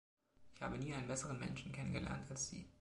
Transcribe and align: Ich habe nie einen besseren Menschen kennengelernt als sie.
Ich 0.55 0.59
habe 0.63 0.79
nie 0.79 0.95
einen 0.95 1.05
besseren 1.05 1.37
Menschen 1.37 1.71
kennengelernt 1.71 2.25
als 2.31 2.49
sie. 2.49 2.65